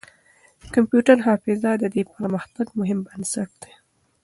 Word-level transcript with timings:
کمپيوټري 0.73 1.21
حافظه 1.27 1.71
د 1.77 1.83
دې 1.93 2.03
پرمختګ 2.13 2.67
مهم 2.79 2.99
بنسټ 3.07 3.49
دی. 3.61 3.73